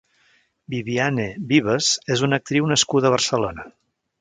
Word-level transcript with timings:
Viviane 0.73 1.27
Vives 1.51 1.91
és 2.17 2.25
una 2.29 2.41
actriu 2.43 2.73
nascuda 2.73 3.11
a 3.13 3.17
Barcelona. 3.17 3.69